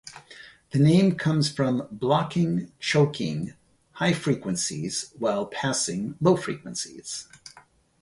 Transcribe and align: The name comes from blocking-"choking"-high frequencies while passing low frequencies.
The 0.71 0.79
name 0.79 1.15
comes 1.15 1.47
from 1.51 1.87
blocking-"choking"-high 1.91 4.13
frequencies 4.15 5.13
while 5.19 5.45
passing 5.45 6.15
low 6.19 6.35
frequencies. 6.37 7.27